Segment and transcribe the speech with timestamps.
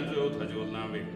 [0.00, 1.06] 年左右他就阑尾了。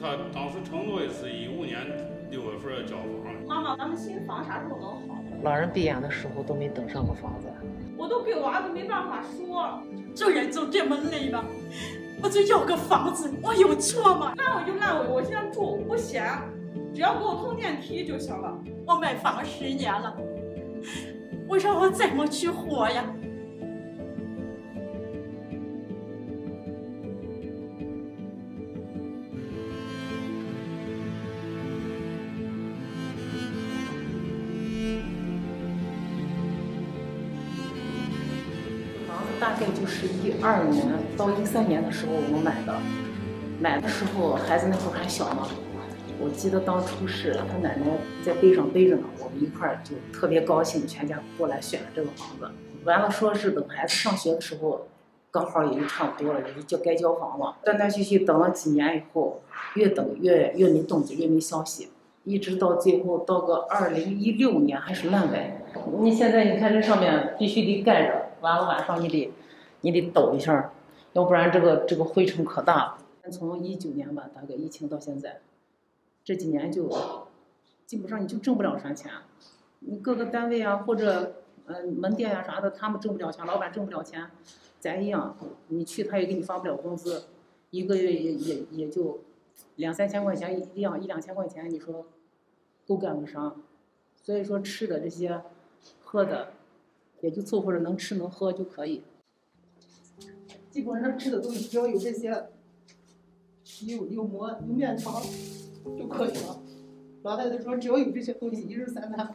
[0.00, 1.86] 他当时承诺的是一五年
[2.30, 3.06] 六月份交房。
[3.46, 5.22] 妈妈，咱们新房啥时候能好？
[5.42, 7.46] 老人闭眼的时候都没等上过房子。
[7.96, 9.80] 我都给娃子没办法说，
[10.14, 11.44] 这人就这么累了，
[12.22, 14.34] 我就要个房子，我有错吗？
[14.38, 16.26] 烂尾就烂尾，我现在住不嫌，
[16.92, 18.58] 只要给我通电梯就行了。
[18.86, 20.16] 我买房十年了，
[21.46, 23.04] 我让我怎么去活呀？
[40.44, 40.84] 二年
[41.16, 42.74] 到一三年的时候我们买的，
[43.60, 45.46] 买的时候孩子那会儿还小嘛。
[46.20, 47.86] 我记得当初是他奶奶
[48.24, 52.50] 在背上背着呢，我们一块儿就特别高兴，全家过来选了这个房子。
[52.84, 54.88] 完了说是等孩子上学的时候，
[55.30, 57.56] 刚好也就差不多了，也就该交房了。
[57.64, 59.42] 断断续续等了几年以后，
[59.74, 61.88] 越等越越没动静，越没消息，
[62.24, 65.52] 一直到最后到个二零一六年还是烂尾。
[66.00, 69.32] 你现在你看这上面必须得盖着，完了晚上你得
[69.82, 70.72] 你得抖一下，
[71.12, 72.98] 要不然这个这个灰尘可大了。
[73.30, 75.40] 从一九年吧，大概疫情到现在。
[76.24, 76.88] 这几年就
[77.86, 79.10] 基本上你就挣不了啥钱，
[79.80, 81.34] 你各个单位啊或者
[81.66, 84.30] 呃门店呀啥的，他们挣不了钱，老板挣不了钱，
[84.80, 85.36] 咱一样，
[85.68, 87.24] 你去他也给你发不了工资，
[87.70, 89.20] 一个月也也也就
[89.76, 92.06] 两三千块钱一两一两千块钱，你说
[92.86, 93.54] 够干个啥？
[94.16, 95.40] 所以说吃的这些，
[96.04, 96.52] 喝的
[97.20, 99.02] 也就凑合着能吃能喝就可以。
[100.72, 102.48] 基本上吃的东西只要有这些，
[103.86, 105.22] 有有馍有面条。
[105.98, 106.62] 就可以了。
[107.22, 109.34] 老太太说：“只要有这些东西，一日三餐，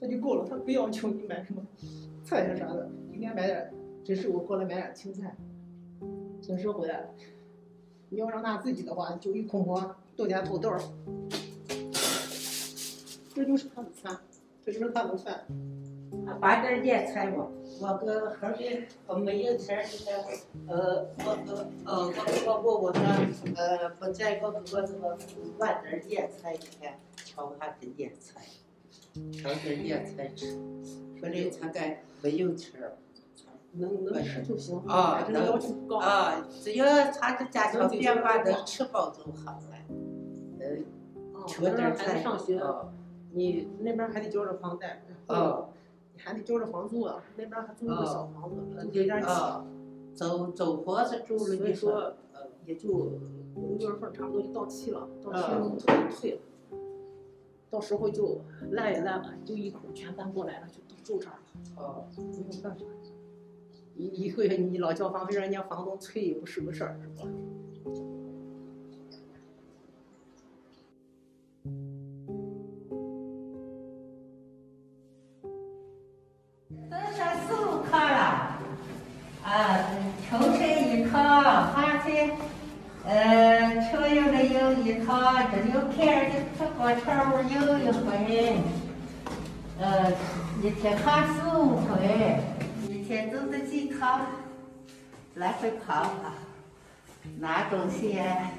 [0.00, 0.46] 那就够了。
[0.48, 1.60] 他不要求你买什么
[2.24, 3.74] 菜呀啥的，应该买点，
[4.04, 5.36] 只是我过来买点青菜。
[6.40, 7.08] 平时回来了，
[8.10, 10.70] 你要让他自己的话，就一空锅豆角土豆，
[13.34, 14.16] 这就是他的餐，
[14.64, 15.44] 这就是他的饭。
[16.40, 17.48] 把点点菜嘛。”
[17.80, 19.84] 我搁后边我没有钱儿，
[20.68, 22.12] 呃，我我呃
[22.46, 23.02] 我我我说
[23.56, 25.18] 呃不在我给我这个
[25.58, 28.42] 晚点点菜，你看炒下点点菜，
[29.32, 30.52] 炒点点菜吃，
[31.18, 32.92] 说这他该没有钱儿，
[33.72, 35.58] 能能吃就行啊，能
[35.98, 39.76] 啊，只要他的家庭变化能吃饱就好了，
[40.60, 42.62] 呃，吃点菜上学，
[43.34, 45.68] 你那边还得交着房贷，啊。
[46.16, 49.26] 你还得交着房租啊，那边还租个小房子，有点挤。
[50.14, 52.88] 走走房子住了，所以说，呃，也就
[53.56, 56.40] 五月份差不多就到期了，到期了就退了。
[57.68, 61.82] 到时候就烂也烂了，就一口全搬过来了，就都住这儿了。
[61.82, 62.84] 哦，没有办法，
[63.96, 67.28] 一一个月你老交房费，让人家房东催也不是个事儿，是吧？
[85.04, 87.04] 有一套，这有开儿的出国潮
[87.42, 88.56] 有一回，
[89.78, 90.10] 呃，
[90.62, 92.40] 一天看四五回，
[92.88, 94.26] 一天走的几趟，
[95.34, 96.32] 来回跑跑，
[97.38, 98.50] 拿东西呀，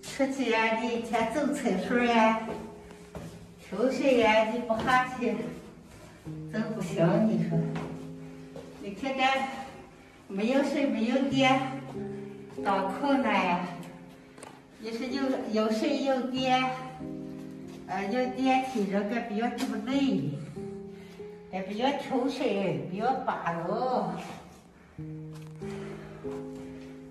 [0.00, 2.40] 出去呀，你一天走厕所呀，
[3.60, 5.36] 秋水呀，你不下去，
[6.50, 7.58] 真不行，你说，
[8.82, 9.22] 你看这。
[10.26, 11.60] 没有水，没有电，
[12.64, 13.60] 多困难呀！
[14.84, 16.62] 你是有有水有电，
[17.86, 20.28] 呃，有电梯，人家不要这么累，
[21.50, 24.04] 还不要抽水，不要扒路。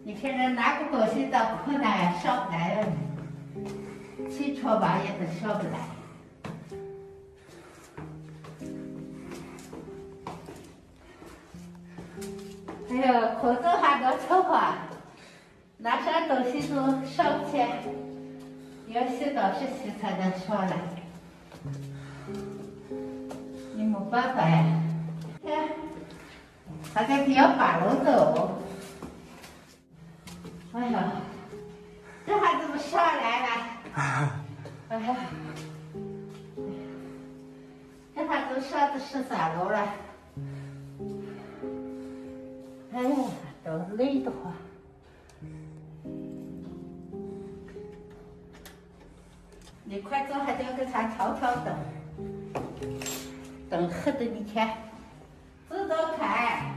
[0.03, 2.88] 你看这拿个东西多困难，上不来了，
[4.29, 5.79] 起床吧也都上不来。
[12.91, 14.90] 哎呀，裤子还能穿吧？
[15.84, 17.58] 拿啥东西都上不去，
[18.88, 20.78] 要洗澡是洗才能上来。
[23.76, 24.64] 你没办法呀，
[25.44, 25.68] 看，
[26.94, 28.62] 还得要把路走。
[30.72, 31.12] 哎呀，
[32.26, 33.50] 这还怎么上来了？
[34.88, 35.18] 哎呀，
[38.16, 39.85] 这还都上到十三楼了。
[42.94, 43.16] 哎呀，
[43.66, 44.53] 都累得慌。
[49.93, 51.78] 你快走，还得要给他挑挑灯，
[53.69, 54.75] 灯黑的你看，
[55.69, 56.73] 走走看。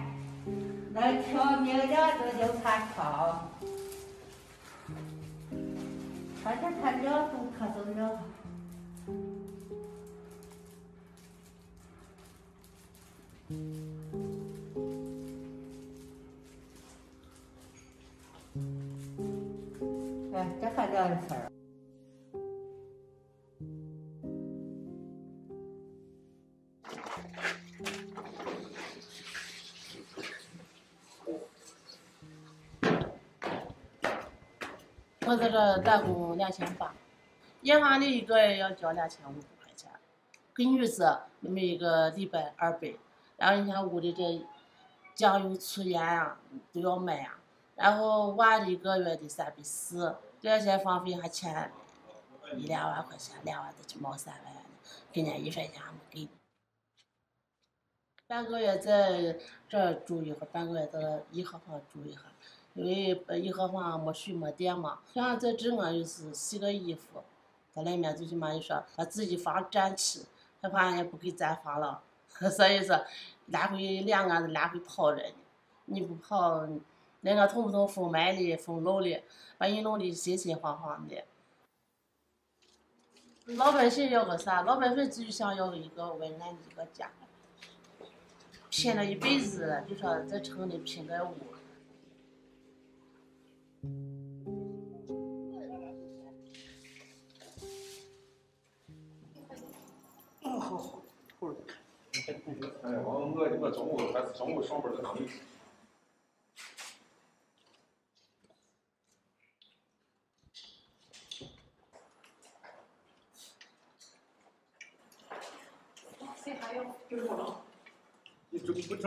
[0.93, 3.51] 能挑明亮的就穿长，
[6.45, 8.19] 反正它亮度可都亮。
[20.35, 21.56] 哎，这还亮的事儿。
[35.29, 36.95] 我在这打工两千八，
[37.63, 39.91] 银行里一个月要交两千五百块钱，
[40.55, 42.95] 给女子每个礼拜二百，
[43.37, 44.47] 然后你看屋里这
[45.17, 46.39] 酱油、醋、盐啊
[46.73, 47.41] 都要买啊，
[47.75, 51.73] 然后娃一个月得三百四，这些房费还欠
[52.55, 54.55] 一两万块钱，两万得去冒三万，
[55.11, 56.29] 给人家一分钱还没给。
[58.29, 59.37] 半个月在
[59.69, 62.31] 这住一会，半个月在颐和房住一会儿。
[62.77, 67.25] 因为呃颐和房没水没电嘛，像在这我就是洗个衣服，
[67.73, 70.27] 在里面最起码就说把自己房占起，
[70.61, 72.03] 害怕人家不给咱房了，
[72.55, 73.03] 所以说
[73.47, 75.35] 来回两个子来回跑着呢，
[75.87, 76.69] 你不跑，
[77.23, 79.23] 那个通不通风埋的风漏的，
[79.57, 81.25] 把你弄得心心慌慌的。
[83.47, 84.63] 老百姓要个啥？
[84.63, 87.11] 老百姓只想要一个温暖的一个家，
[88.69, 91.56] 拼了一辈子，就说在城里拼个屋。
[102.83, 105.15] 哎，我我我中午还是中午上班在哪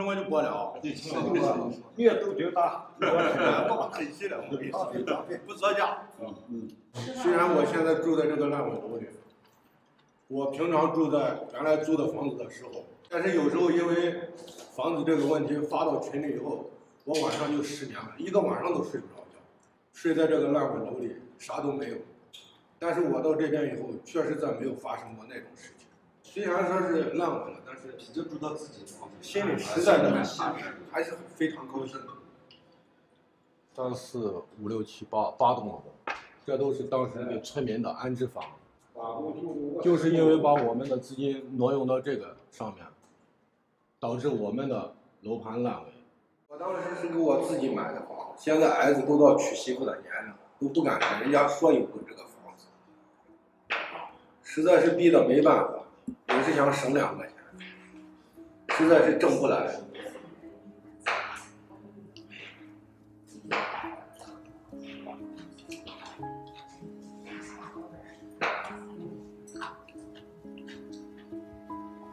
[0.00, 0.94] 整我就过了，对，
[1.96, 4.92] 你也都挺大，我可惜了，我跟你说，
[5.46, 6.06] 不作假。
[6.20, 6.68] 嗯嗯。
[7.14, 9.06] 虽然我现在住在这个烂尾楼里，
[10.28, 14.30] 我平常住在原来租的房子的时候，但是有时候因为
[14.74, 16.70] 房子这个问题发到群里以后，
[17.04, 19.38] 我晚上就失眠了，一个晚上都睡不着觉，
[19.92, 21.96] 睡在这个烂尾楼里，啥都没有。
[22.78, 25.86] 但是我到这边以后，确实再没有发生过那种事情。
[26.32, 30.12] 虽然说是烂尾了，但是就住到自己的房子，心里实在的
[30.92, 32.06] 还是非常高兴的。
[33.74, 35.82] 三四五六七八八栋楼，
[36.46, 38.44] 这都是当时的村民的安置房，
[39.82, 42.86] 就是因为把我们的资金挪用到这个上面，
[43.98, 45.88] 导致我们的楼盘烂尾。
[46.46, 52.66] 我当时是给我自己买的房，现在儿子都到娶媳妇的年龄，都不敢跟人家说有个这个房子，
[54.44, 55.79] 实在是逼得没办法。
[56.50, 57.34] 也是想省两块钱，
[58.76, 59.72] 实在是挣不来。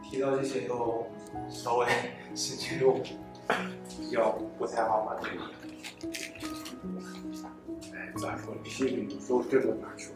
[0.04, 1.08] 提到这些都
[1.50, 1.88] 稍微
[2.36, 2.96] 心情就
[4.12, 5.20] 要不太好吧？
[7.94, 8.56] 哎，咋说？
[8.64, 10.12] 心里有时候真的难受。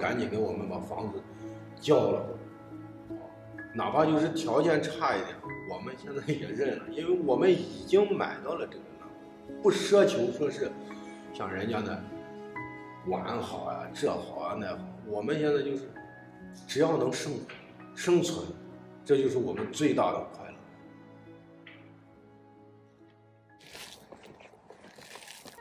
[0.00, 1.22] 赶紧给我们把房子
[1.78, 2.26] 交了，
[3.74, 5.36] 哪怕就是条件差一点，
[5.70, 9.06] 我们现在也认了，因为我们已经买到了这个了，
[9.62, 10.72] 不奢求说是
[11.34, 12.02] 像人家那
[13.08, 15.92] 管好啊，这好啊那好，我们现在就是
[16.66, 17.32] 只要能生
[17.94, 18.46] 生存，
[19.04, 20.54] 这就是我们最大的快乐。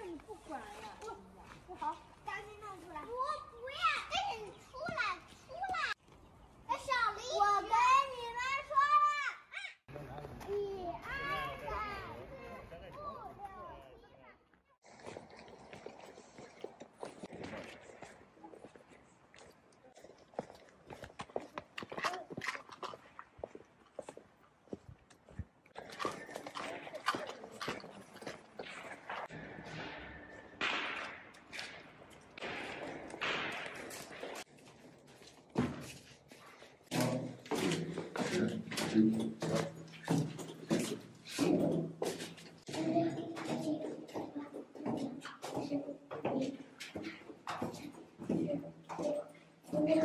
[0.05, 0.65] 你不管了，
[1.01, 1.07] 不
[1.67, 3.01] 不好，赶紧弄出来。
[3.01, 3.07] 我
[3.51, 3.77] 不要，
[4.09, 5.01] 但是你出来，
[5.45, 5.77] 出来。
[6.67, 7.71] 哎，小丽，我跟
[8.15, 8.71] 你们说
[9.05, 9.17] 了，
[10.49, 10.51] 一
[11.05, 11.07] 二
[11.65, 11.69] 三
[12.85, 13.41] 四五六
[13.87, 14.21] 七八。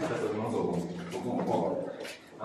[0.01, 0.55] 这怎么走？
[1.13, 1.65] 我跟我报告。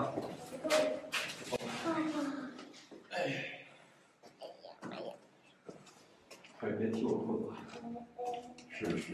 [8.78, 9.04] 支持。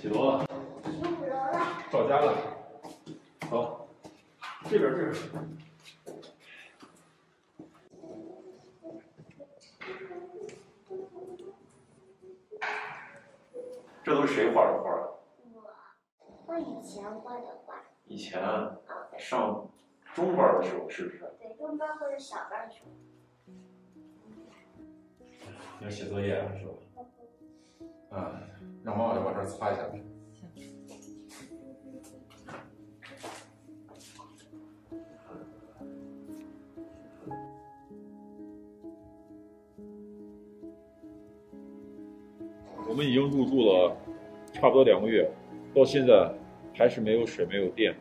[0.00, 0.46] 几楼了？
[0.84, 1.54] 十五楼了。
[1.90, 2.28] 到家了。
[3.50, 3.88] 好，
[4.68, 5.12] 这边这边。
[14.04, 14.90] 这都是谁画的画？
[16.18, 17.74] 我我以前画的画。
[18.06, 18.40] 以前
[19.18, 19.68] 上
[20.14, 21.30] 中班的时候是不是？
[21.38, 22.90] 对，中班或者小班的时候。
[25.80, 26.72] 要写作业是吧？
[28.12, 28.40] 嗯，
[28.82, 29.82] 让妈妈来把这儿擦一下。
[42.86, 43.96] 我们已经入住了
[44.64, 45.30] 差不多两个月，
[45.74, 46.26] 到现在
[46.72, 47.94] 还是没有水、没有电，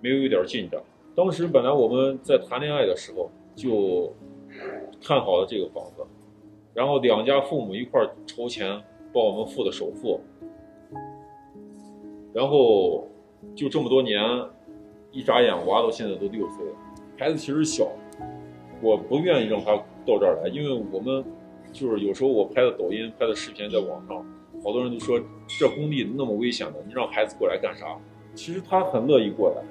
[0.00, 0.82] 没有一点进展。
[1.14, 4.12] 当时本来我们在谈恋爱的时候就
[5.00, 6.04] 看好了这个房子，
[6.74, 8.82] 然后两家父母一块筹钱
[9.12, 10.20] 帮我们付的首付，
[12.32, 13.06] 然后
[13.54, 14.20] 就这么多年，
[15.12, 16.72] 一眨眼娃到现在都六岁了，
[17.16, 17.86] 孩子其实小，
[18.80, 21.24] 我不愿意让他到这儿来，因为我们。
[21.72, 24.22] 就是有时候我拍的抖音、拍的视频在网上，
[24.62, 27.86] 好多人都说这工地那么危险的，你让孩子过来干啥？
[28.34, 29.62] 其实他很乐意过来。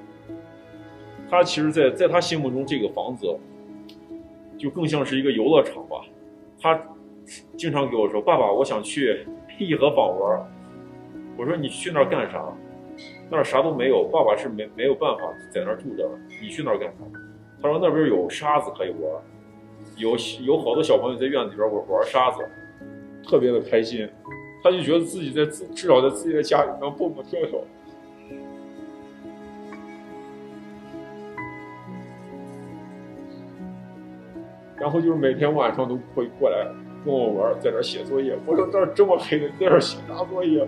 [1.29, 3.25] 他其实，在在他心目中，这个房子
[4.57, 6.05] 就更像是一个游乐场吧。
[6.60, 6.79] 他
[7.55, 9.25] 经常给我说：“爸爸，我想去
[9.57, 10.45] 颐和坊玩。”
[11.38, 12.43] 我说：“你去那儿干啥？
[13.29, 14.03] 那儿啥都没有。
[14.12, 16.07] 爸爸是没没有办法在那儿住着，
[16.41, 16.95] 你去那儿干啥？”
[17.63, 19.24] 他说：“那边有沙子可以玩。”
[19.98, 22.43] 有有好多小朋友在院子里边玩玩沙子，
[23.24, 24.07] 特别的开心。
[24.63, 27.60] 他就觉得自己在自至少在自己的家里能蹦蹦跳跳。
[34.77, 36.65] 然后就是每天晚上都会过来
[37.06, 38.36] 跟我玩，在这写作业。
[38.48, 40.68] 我说这儿这么黑的，在这写啥作业？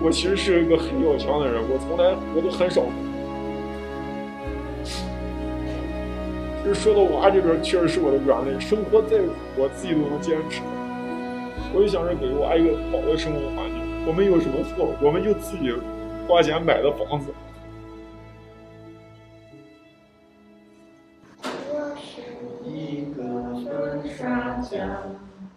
[0.00, 2.82] 我其实是一个很要强的人，我从来我都很少。
[6.68, 8.60] 其实说到娃这边，确实是我的软肋。
[8.60, 10.60] 生活再苦，我自己都能坚持。
[11.72, 14.06] 我就想着给娃一个好的生活环境。
[14.06, 14.92] 我们有什么错？
[15.00, 15.72] 我们就自己
[16.28, 17.32] 花钱买的房子。
[21.40, 22.20] 我是
[22.68, 23.22] 一个
[23.64, 25.16] 粉刷匠，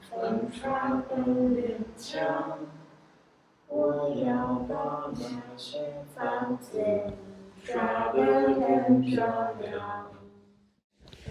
[0.10, 2.58] 粉刷很勉强。
[3.68, 5.77] 我要把那些
[6.15, 6.80] 房子
[7.65, 9.25] 刷得更漂
[9.60, 10.08] 亮，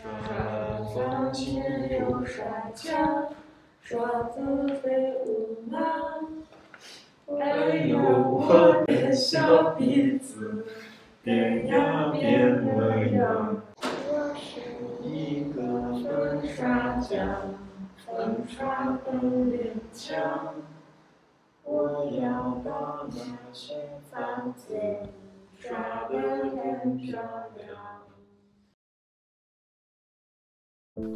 [0.01, 3.29] 刷房前又刷墙，
[3.83, 4.41] 刷子
[4.83, 5.81] 飞舞忙。
[7.39, 10.65] 还有我的小鼻子
[11.23, 13.63] 变呀变了样。
[13.83, 14.61] 我是
[15.07, 17.55] 一个粉刷匠，
[18.07, 20.55] 粉刷很勉强。
[21.63, 23.75] 我要把那些
[24.11, 24.75] 房子
[25.59, 27.21] 刷得更漂
[27.57, 28.00] 亮。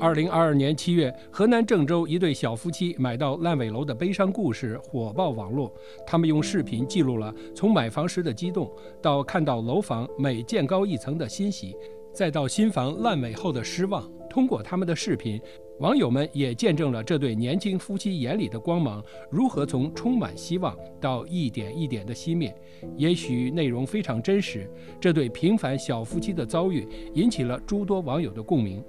[0.00, 5.72] 二零二二年七月，河南郑州一对小夫妻买到烂尾楼的悲伤故事火爆网络。
[6.06, 8.70] 他们用视频记录了从买房时的激动，
[9.02, 11.74] 到看到楼房每建高一层的欣喜，
[12.12, 14.08] 再到新房烂尾后的失望。
[14.30, 15.40] 通过他们的视频。
[15.80, 22.54] 网友们也见证了这对年轻夫妻眼里的光芒如何从充满希望到一点一点的熄灭。
[22.96, 28.80] 也许内容非常真实，这对平凡小夫妻的遭遇引起了诸多网友的共鸣，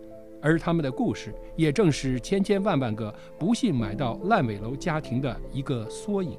[0.46, 6.38] 而他们的故事也正是千千万万个不幸买到烂尾楼家庭的一个缩影。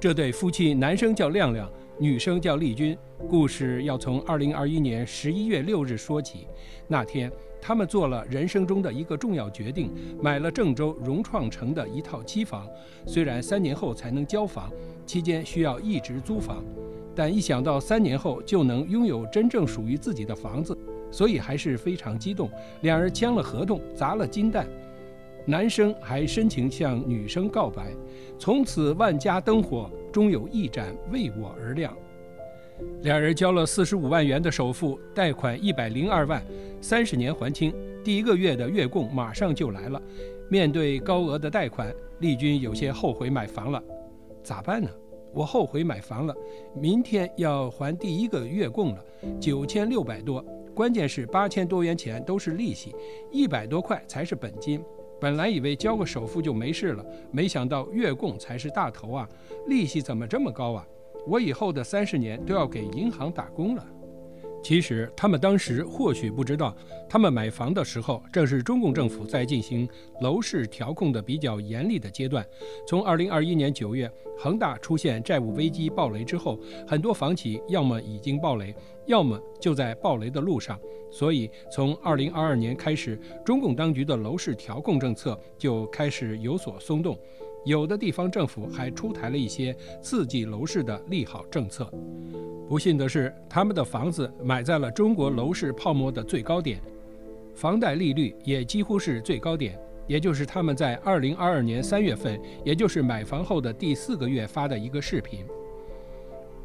[0.00, 2.96] 这对夫妻，男生叫亮亮，女生叫丽君。
[3.28, 6.46] 故事要从二零二一年十一月六日说起，
[6.86, 7.30] 那天。
[7.60, 9.90] 他们做了人生中的一个重要决定，
[10.22, 12.68] 买了郑州融创城的一套期房。
[13.04, 14.70] 虽然三年后才能交房，
[15.04, 16.64] 期间需要一直租房，
[17.16, 20.78] 但一想到三年后就能拥有真正属于自己的房子，
[21.10, 22.50] 所以还是非常激动。
[22.82, 24.66] 两人签了合同，砸了金蛋，
[25.44, 27.92] 男生还深情向女生告白
[28.38, 31.96] ：“从此万家灯火，终有一盏为我而亮。”
[33.02, 36.40] 两人交了四十五万元的首付，贷款一百零二万，
[36.80, 37.74] 三十年还清。
[38.04, 40.00] 第一个月的月供马上就来了。
[40.48, 43.82] 面对高额的贷款，丽君有些后悔买房了。
[44.42, 44.88] 咋办呢？
[45.34, 46.34] 我后悔买房了，
[46.74, 49.04] 明天要还第一个月供了，
[49.40, 50.42] 九千六百多。
[50.78, 52.94] 关键是八千多元钱都是利息，
[53.32, 54.80] 一百多块才是本金。
[55.20, 59.28] 本来以为交个首付就没事了，没想到月供才是大头啊！
[59.66, 60.86] 利息怎么这么高啊？
[61.26, 63.84] 我以后的三十年都要给银行打工了。
[64.62, 66.76] 其实他们当时或许不知道，
[67.08, 69.88] 他们买房的时候正是中共政府在进行
[70.20, 72.44] 楼市调控的比较严厉的阶段。
[72.86, 78.74] 从2021年9月恒大出现债务危机暴雷之后，很多房企要么已经暴雷，
[79.06, 80.78] 要么就在暴雷的路上。
[81.10, 87.18] 所以从2022年开始，中共当局的楼市调控政策就开始有所松动。
[87.68, 91.86] 有的地方政府还出台了一些刺激楼市的利好政策。
[92.66, 96.80] 不幸的是，他们的房子买在了中国楼市泡沫的最高点，
[97.54, 105.44] 房贷利率也几乎是最高点，也就是他们在2022年3月份，也就是买房后的第四个月发的一个视频。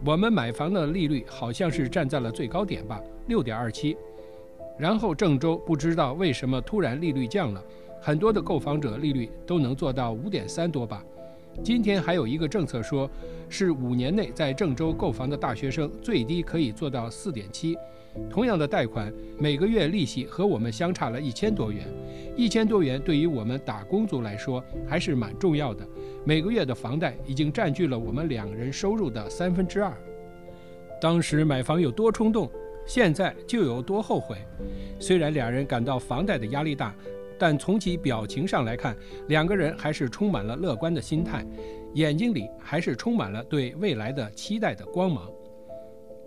[0.05, 3.97] 我们买房的利率好像是站在了最高点吧，6.27。
[4.79, 7.61] 然后郑州不知道为什么突然利率降了。
[8.05, 11.01] 很多的购房者利率都能做到五点三多吧。
[11.63, 13.09] 今天还有一个政策说，
[13.47, 17.77] 是五年内在郑州购房的大学生最低可以做到四点七。
[18.29, 21.87] 同样的贷款，每个月利息和我们相差了一千多元。
[22.35, 25.87] 一千多元对于我们打工族来说还是蛮重要的。
[26.25, 29.93] 每个月的房贷已经占据了我们两人收入的三分之二。
[30.99, 32.51] 当时买房有多冲动，
[32.85, 34.35] 现在就有多后悔。
[34.99, 36.93] 虽然两人感到房贷的压力大。
[37.37, 38.95] 但从其表情上来看，
[39.27, 41.45] 两个人还是充满了乐观的心态，
[41.93, 45.29] 眼睛里还是充满了对未来的期待的光芒。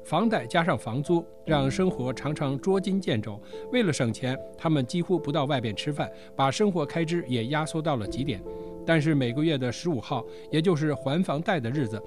[0.05, 3.41] 房贷加上房租，让生活常常捉襟见肘。
[3.73, 8.41] 为了省钱，他们几乎不到外边吃饭，把生活开支也压缩到了极点。
[8.87, 12.01] 但是每个月的十五号，也就是还房贷的日子。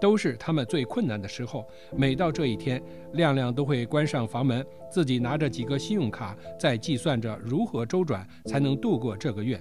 [0.00, 1.66] 都是他们最困难的时候。
[1.94, 9.60] 每到这一天，亮亮都会关上房门，自己拿着几个信用卡，在计算着如何周转才能度过这个月。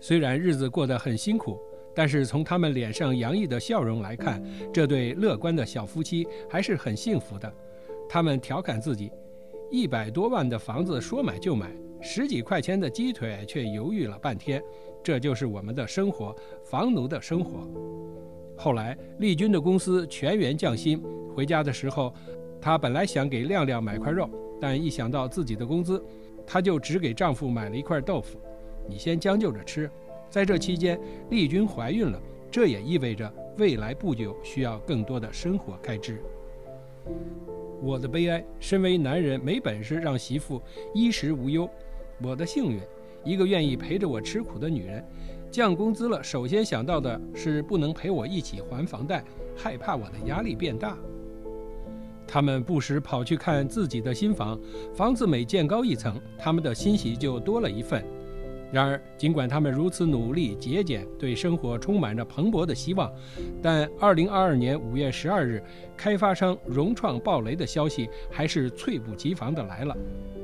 [0.00, 1.58] 虽然日子过得很辛苦，
[1.94, 7.52] 但是从他们脸上洋溢的笑容来看，这对乐观的小夫妻还是很幸福的。
[8.08, 9.12] 他们调侃自己：
[9.70, 14.62] 一百多万的房子说买就买，十几块钱的鸡腿却犹豫了半天。
[15.04, 16.34] 这就是我们的生活，
[16.64, 17.68] 房奴的生活。
[18.56, 21.02] 后来，丽君的公司全员降薪。
[21.34, 22.12] 回家的时候，
[22.60, 24.28] 她本来想给亮亮买块肉，
[24.60, 26.02] 但一想到自己的工资，
[26.46, 28.38] 她就只给丈夫买了一块豆腐。
[28.88, 29.90] 你先将就着吃。
[30.28, 36.22] 在这期间，丽君怀孕了，这也意味着未来不久需要更多的生活开支。
[37.80, 40.62] 我的悲哀，身为男人没本事让媳妇
[40.94, 41.66] 衣食无忧；
[42.22, 42.80] 我的幸运，
[43.24, 45.04] 一个愿意陪着我吃苦的女人。
[45.52, 49.22] 降工资了，首先想到的是不能陪我一起还房贷，
[49.54, 50.96] 害怕我的压力变大。
[52.26, 54.58] 他们不时跑去看自己的新房，
[54.94, 58.02] 房子每建高一层，他们的欣喜就多了一份。
[58.72, 63.12] 然而，尽管他们如此努力节俭，对生活充满着蓬勃的希望，
[63.60, 65.62] 但2022年5月12日，
[65.94, 69.94] 开发商融创暴雷的消息还是猝不及防地来了。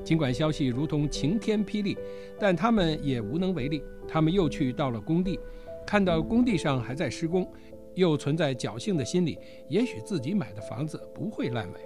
[0.05, 1.97] 尽管消息如同晴天霹雳，
[2.39, 3.83] 但他们也无能为力。
[4.07, 5.41] 他们又去到了工地，
[5.87, 7.51] 看到工地上还在施工，
[7.95, 9.39] 又存在侥幸的心理，
[9.69, 11.81] 也许自己买的房子不会烂尾。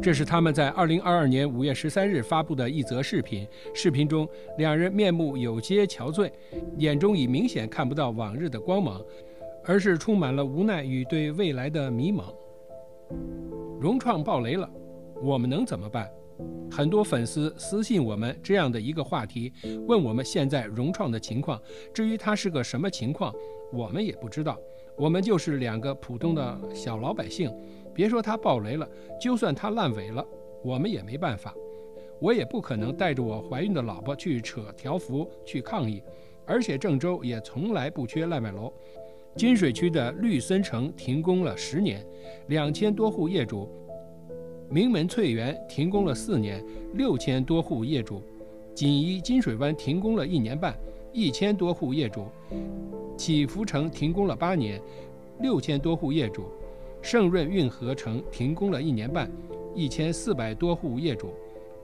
[0.00, 3.46] 这是他们在二零二二年五月十三日发布的一则视频。
[3.74, 6.30] 视频中，两人面目有些憔悴，
[6.78, 9.04] 眼中已明显看不到往日的光芒，
[9.64, 12.32] 而是充满了无奈与对未来的迷茫。
[13.80, 14.70] 融创爆雷了，
[15.20, 16.08] 我们能怎么办？
[16.70, 19.52] 很多粉丝私信我们这样的一个话题，
[19.88, 21.60] 问我们现在融创的情况。
[21.92, 23.34] 至于它是个什么情况，
[23.72, 24.56] 我们也不知道。
[24.96, 27.52] 我们就是两个普通的小老百姓。
[27.98, 28.88] 别说它爆雷了，
[29.20, 30.24] 就算它烂尾了，
[30.62, 31.52] 我们也没办法。
[32.20, 36.00] 我也不可能带着我怀孕的老婆去扯条幅去抗议。
[36.46, 38.72] 而且郑州也从来不缺烂尾楼。
[39.34, 42.06] 金水区的绿森城停工了十年，
[42.46, 43.68] 两千多户业主；
[44.70, 48.22] 名门翠园停工了四年，六千多户业主；
[48.76, 50.72] 锦衣金水湾停工了一年半，
[51.12, 52.22] 一千多户业主；
[53.16, 54.80] 祈福城停工了八年，
[55.40, 56.44] 六千多户业主。
[57.00, 59.30] 盛润运河城停工了一年半，
[59.74, 61.28] 一千四百多户业主；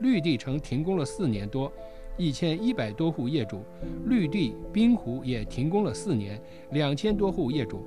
[0.00, 1.72] 绿地城停工了四年多，
[2.16, 3.58] 一千一百多户业主；
[4.06, 6.40] 绿地滨湖也停工了四年，
[6.72, 7.84] 两千多户业主。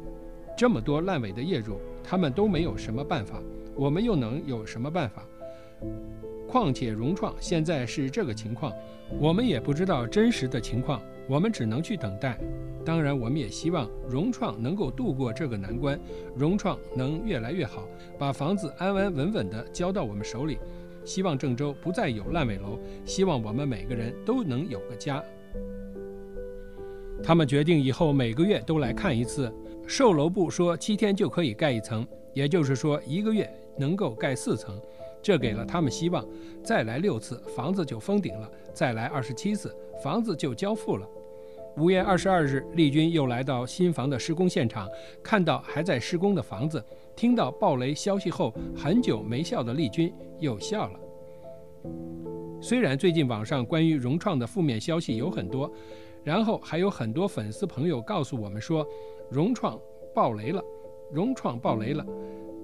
[0.57, 3.41] 这么多烂尾的业主，他们都没有什么办法，
[3.75, 5.23] 我们又能有什么办法？
[6.47, 8.73] 况且融创现在是这个情况，
[9.19, 10.99] 我们也不知道真实的情况。
[11.27, 12.39] 我们只能去等待，
[12.85, 15.99] 当然，我们也希望融创能够度过这个难关，
[16.35, 17.87] 融创能越来越好，
[18.17, 20.57] 把房子安安稳稳地交到我们手里。
[21.03, 25.23] 希望郑州不再有烂尾楼，希望我们每个人都能有个家。
[27.23, 29.51] 他们决定以后每个月都来看一次。
[29.87, 34.79] 售楼部说七天就可以盖一层，也就是说一个月能够盖四层。
[35.21, 36.25] 这给了他们希望。
[36.63, 41.07] 再来六次，房子就封顶了；再来二十七次，房子就交付了。
[41.77, 44.89] 五月二十二日，丽君又来到新房的施工现场，
[45.21, 46.83] 看到还在施工的房子，
[47.15, 50.99] 听到暴雷消息后，很久没笑的丽君又笑了。
[52.59, 55.71] 虽然最近网上关于融创的负面消息有很多，
[56.23, 58.83] 然后还有很多粉丝朋友告诉我们说，
[59.29, 59.79] 融创
[60.15, 60.59] 爆雷了，
[61.11, 62.03] 融创爆雷了。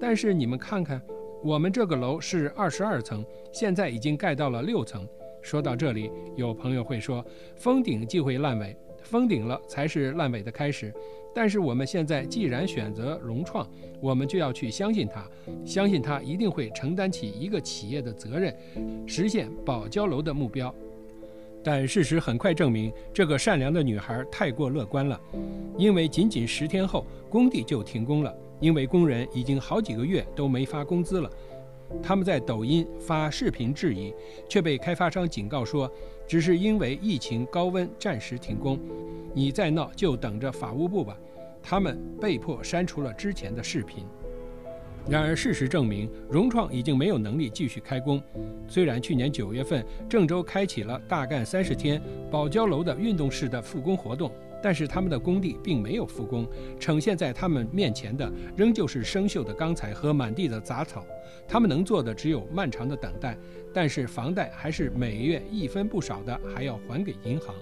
[0.00, 1.00] 但是你们看看，
[1.40, 5.06] 我们这个楼是二十二层，现在已经盖到了六层。
[5.40, 7.24] 说到这里，有朋友会说，
[7.54, 10.92] 封顶即会烂尾，封顶了才是烂尾的开始。
[11.32, 13.68] 但是我们现在既然选择融创，
[14.00, 15.28] 我们就要去相信它，
[15.64, 18.56] 相信它一定会承担起一个企业的责任，
[19.06, 20.74] 实现保交楼的目标。
[21.62, 25.20] 但事实很快证明，这个善良的女孩太过乐观了，
[25.76, 28.34] 因为仅仅十天后，工地就停工了。
[28.60, 31.28] 因为工人已经好几个月都没发工资了，
[32.00, 34.14] 他们在抖音发视频质疑，
[34.48, 35.90] 却被开发商警告说，
[36.26, 38.78] 只是因为疫情高温暂时停工，
[39.34, 41.16] 你再闹就等着法务部吧。
[41.62, 44.04] 他们被迫删除了之前的视频。
[45.06, 48.22] 然而事实证明，融创已经没有能力继续开工。
[48.66, 54.32] 虽然去年九月份郑州开启了大干三十天保交楼的运动式的复工活动。
[54.64, 56.48] 但是他们的工地并没有复工，
[56.80, 61.04] 呈现在他们面前的仍旧是生锈的钢材和满地的杂草。
[61.46, 63.36] 他们能做的只有漫长的等待，
[63.74, 67.54] 但是房贷还是每月一分不少的还要还给银行。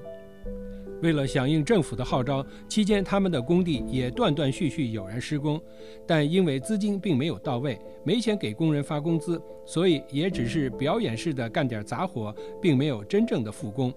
[1.03, 5.61] 为了响应政府的号召，期间他们的工地也断断续续有人施工，
[6.07, 13.93] 但因为资金并没有到位，没钱给工人发工资，所以也只是表演式的干点杂活，并没有真正的复工。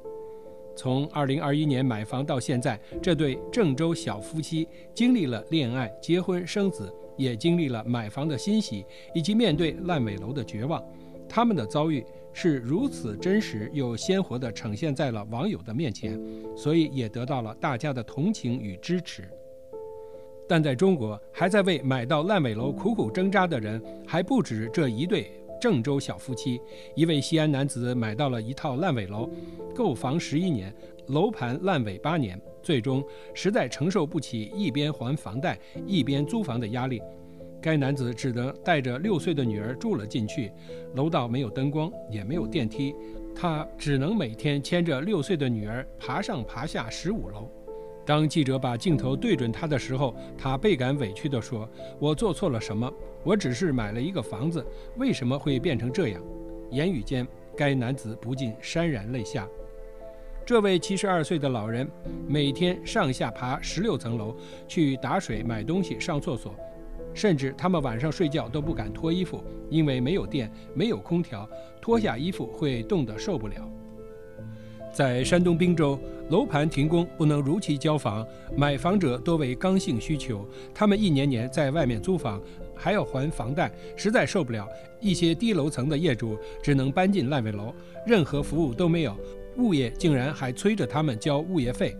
[0.75, 10.83] 从二零二一年买房到现在，这对郑州小夫妻经历了恋爱、结婚、生子，也经历了买房的欣喜，以及面对烂尾楼的绝望。
[11.27, 16.19] 他们的遭遇是如此真实又鲜活地呈现在了网友的面前，
[16.55, 19.23] 所以也得到了大家的同情与支持。
[20.47, 25.31] 但在中国，还在为买到烂尾楼苦苦挣扎的人还不止这一对。
[25.59, 26.59] 郑州小夫妻，
[26.95, 29.29] 一位西安男子买到了一套烂尾楼，
[29.73, 30.73] 购房十一年，
[31.07, 37.01] 楼盘烂尾八年，最终实在承受不起一边还房贷一边租房的压力，
[37.61, 40.51] 该男子只能带着六岁的女儿住了进去。
[40.95, 42.93] 楼道没有灯光，也没有电梯，
[43.35, 47.49] 他只能每天牵着六岁的女儿爬上爬下十五楼。
[48.05, 51.67] 当记者把镜头对准他的时候，他倍感委屈地说
[51.99, 52.91] ：“我做错了什么？
[53.23, 54.63] 我只是买了一个房子，
[54.97, 56.21] 为什么会变成这样？”
[56.69, 59.47] 言语间，该男子不禁潸然泪下。
[60.45, 61.89] 这位七十二岁的老人
[62.27, 64.35] 每天上下爬十六层楼
[64.67, 66.53] 去打水、买东西、上厕所，
[67.15, 71.49] 甚至他们晚上睡觉都不敢脱衣服，因为没有电、没有空调，
[71.81, 73.67] 脱下衣服会冻得受不了。
[74.95, 82.41] 在山东滨州，楼盘停工，不能如期交房，买房者多为刚性需求，他们一年年在外面租房，
[82.73, 84.65] 还要还房贷，实在受不了。
[85.01, 87.73] 一些低楼层的业主只能搬进烂尾楼，
[88.07, 89.13] 任何服务都没有，
[89.57, 91.93] 物业竟然还催着他们交物业费。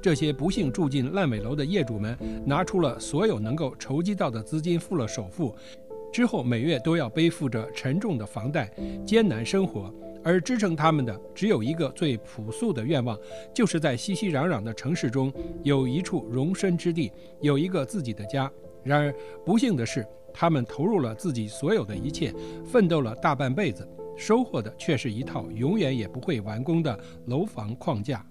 [0.00, 5.56] 这些不幸住进烂尾楼的业主们，拿出了所有能够筹集到的资金付了首付，
[6.12, 8.72] 之后每月都要背负着沉重的房贷，
[9.04, 9.92] 艰难生活。
[10.24, 13.18] 而支撑他们的只有一个最朴素的愿望，
[13.54, 15.32] 就是在熙熙攘攘的城市中
[15.62, 18.50] 有一处容身之地，有一个自己的家。
[18.84, 28.26] 然而不幸的是，他们投入了自己所有的一切，奋斗了大半辈子，收获的却是一套永远也不会完工的楼房框架。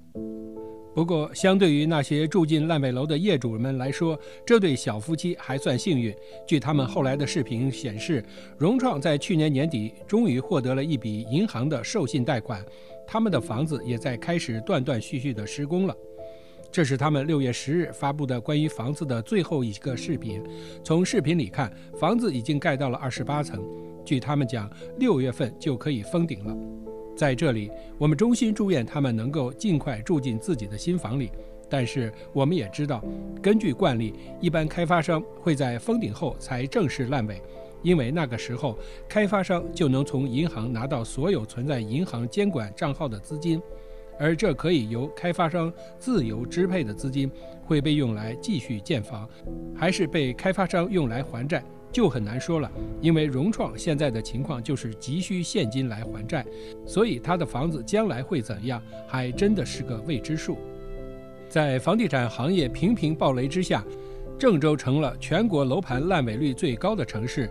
[0.94, 6.14] 不过，相对于那些住进烂尾楼的业主们来说，这对小夫妻还算幸运。
[6.46, 8.24] 据他们后来的视频显示，
[8.58, 12.62] 融创在去年年底终于获得了一笔银行的授信贷款，
[13.08, 15.96] 他们的房子也在开始断断续续的施工了。
[16.70, 20.44] 这是他们六月十日发布的关于房子的最后一个视频。
[20.84, 23.64] 从视频里看，房子已经盖到了二十八层，
[24.04, 26.91] 据他们讲，六月份就可以封顶了。
[27.22, 31.30] 在这里，我们衷心祝愿他们能够尽快住进自己的新房里。
[31.70, 33.00] 但是，我们也知道，
[33.44, 37.40] 根据惯例，一般开发商会在封顶后才正式烂尾，
[37.84, 38.76] 因为那个时候
[39.08, 43.62] 开发商就能从银行拿到所有存在银行监管账号的资金，
[44.20, 47.30] 而这可以由开发商自由支配的资金
[47.64, 49.30] 会被用来继续建房，
[49.76, 51.64] 还是被开发商用来还债。
[51.92, 56.46] 就很难说了，因为融创现在的情况就是急需现金来还债，
[56.86, 60.58] 所以他的房子将来会怎样，还真的是个未知数。
[61.50, 63.84] 在房地产行业频频暴雷之下，
[64.40, 67.50] 郑州成了全国楼盘烂尾率最高的城市。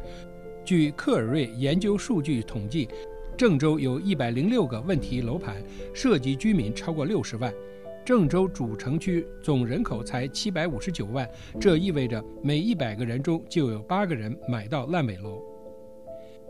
[0.65, 2.89] 据克尔瑞研究数据统计，
[3.37, 7.53] 郑州有一百零六个问题楼盘，涉及居民超过六十万。
[8.11, 15.41] 郑州主城区总人口才七百五十九万，这意味着每一百个人中就有八个人买到烂尾楼。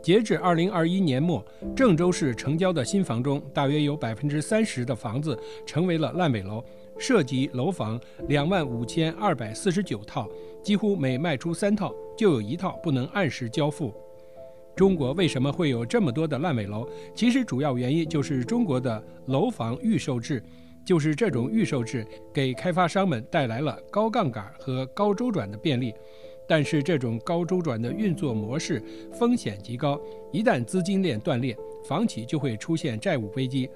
[0.03, 1.44] 截至二零二一年末，
[1.77, 6.64] 郑州市成交的新房中，大约有百分之三十的房子成为了烂尾楼，
[6.99, 10.27] 涉及楼房两万五千二百四十九套，
[10.62, 13.92] 几乎每卖出三套就有一套不能按时交付。
[14.75, 16.88] 中国为什么会有这么多的烂尾楼？
[17.14, 20.42] 其实主要原因就是中国的楼房预售制，
[20.85, 25.95] 就是这种预售制给开发商们带来了高杠杆和高周转的便利。
[26.49, 30.01] 但是这种高周转的运作模式风险极高，
[30.33, 33.71] 一旦资金链断裂，房企就会出现债务危机。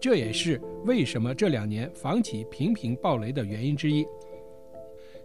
[0.00, 4.04] 这也是为什么这两年房企频频暴雷的原因之一。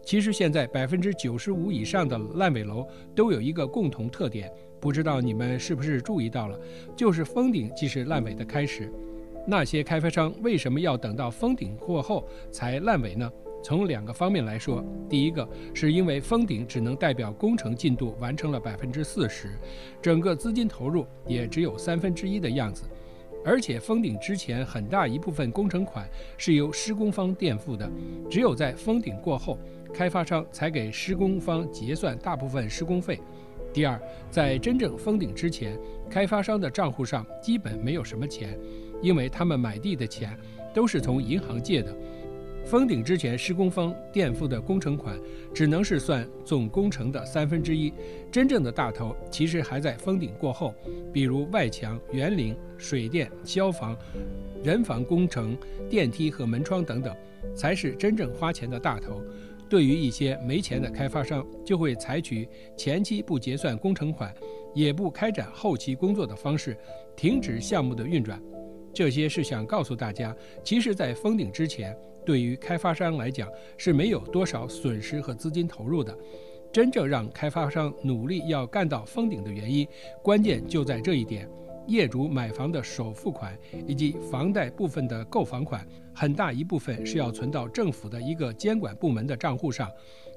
[0.03, 6.59] 其实现在百分之九十五以上的烂尾楼都有一个共同特点，不知道你们是不是注意到了？
[6.95, 8.93] 就是封顶即是烂尾的开始。
[9.45, 13.31] 那些开发商为什么要等到封顶过后才烂尾呢？
[13.63, 19.49] 从两个方面来说，第一个是因为封顶只能代表工程进度完成了百分之四十，
[20.01, 22.85] 整个资金投入也只有三分之一的样子，
[23.45, 27.87] 而且封顶之前很大一部分工程款是由施工方垫付的，
[28.29, 29.59] 只有在封顶过后，
[29.93, 33.19] 开发商才给施工方结算大部分施工费。
[33.71, 38.59] 第二，在真正封顶之前，开发商的账户上基本没有什么钱，
[39.01, 40.37] 因为他们买地的钱
[40.73, 41.95] 都是从银行借的。
[42.63, 45.19] 封顶之前，施工方垫付的工程款
[45.51, 47.91] 只能是算总工程的三分之一，
[48.31, 50.73] 真正的大头其实还在封顶过后，
[51.11, 53.97] 比如外墙、园林、水电、消防、
[54.63, 55.57] 人防工程、
[55.89, 57.15] 电梯和门窗等等，
[57.55, 59.23] 才是真正花钱的大头。
[59.67, 64.31] 对于一些没钱的开发商，就会采取前期不结算工程款，
[64.75, 66.77] 也不开展后期工作的方式，
[67.15, 68.39] 停止项目的运转。
[68.93, 71.97] 这些是想告诉大家，其实，在封顶之前。
[72.23, 76.15] 对于开发商来讲是没有多少损失和资金投入的，
[76.71, 79.87] 真正让开发商努力要干到封顶的原因，
[80.21, 81.49] 关键就在这一点：
[81.87, 89.89] 业主买房的首付款以及房贷部分的购房款，很大一部分是要存到政府的一个监管部门的账户上，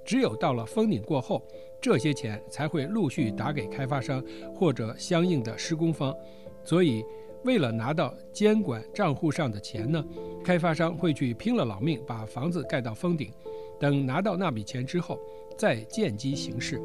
[0.06, 1.46] 只有到了封顶过后，
[1.82, 6.16] 这些钱才会陆续打给开发商或者相应的施工方，
[6.64, 7.04] 所以。
[7.44, 10.04] 为了拿到监管账户上的钱呢，
[10.42, 13.30] 开发商会去拼了老命把房子盖到封顶，
[13.78, 15.18] 等拿到那笔钱之后
[15.56, 16.80] 再见机行事。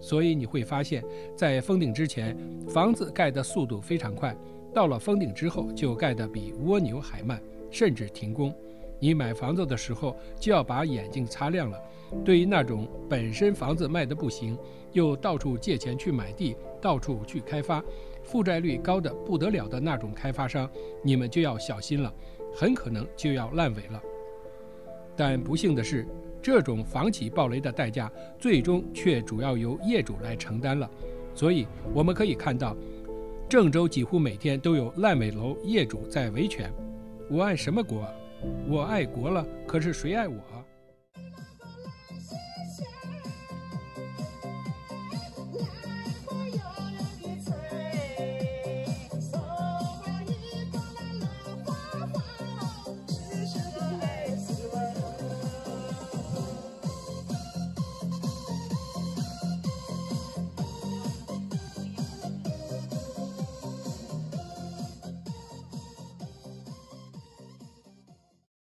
[0.00, 1.04] 所以你会发现，
[1.36, 2.36] 在封顶之前，
[2.68, 4.32] 房子盖的速度非常快；
[4.72, 8.54] 到了封顶之后，就盖得比蜗牛还慢，甚至停工。
[9.00, 11.78] 你买房子的时候就要把眼睛擦亮了。
[12.24, 14.56] 对于那种本身房子卖得不行，
[14.92, 17.84] 又到处借钱去买地，到处去开发。
[18.28, 20.68] 负债率高的不得了的那种开发商，
[21.02, 22.12] 你们就要小心了，
[22.54, 24.02] 很可能就要烂尾了。
[25.16, 26.06] 但不幸的是，
[26.42, 30.88] 这种房企暴雷的代价，最终却主要由业主来承担了。
[31.34, 32.76] 所以我们可以看到，
[33.48, 36.70] 郑州几乎每天都有烂尾楼业主在维权。
[37.30, 38.06] 我爱什么国？
[38.68, 40.36] 我爱国了，可是谁爱我？